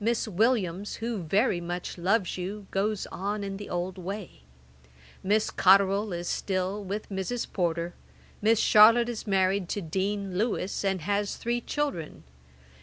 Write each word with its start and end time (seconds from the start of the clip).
Miss 0.00 0.26
Williams, 0.26 0.94
who 0.94 1.18
very 1.24 1.60
much 1.60 1.98
loves 1.98 2.38
you, 2.38 2.66
goes 2.70 3.06
on 3.12 3.44
in 3.44 3.58
the 3.58 3.68
old 3.68 3.98
way. 3.98 4.44
Miss 5.22 5.50
Cotterel 5.50 6.10
is 6.14 6.26
still 6.26 6.82
with 6.82 7.10
Mrs. 7.10 7.46
Porter. 7.52 7.92
Miss 8.40 8.58
Charlotte 8.58 9.10
is 9.10 9.26
married 9.26 9.68
to 9.68 9.82
Dean 9.82 10.38
Lewis, 10.38 10.86
and 10.86 11.02
has 11.02 11.36
three 11.36 11.60
children. 11.60 12.24